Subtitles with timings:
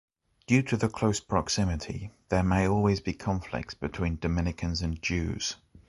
[0.47, 5.57] Due to the close proximity, there may always be conflicts between Dominicans and Jews.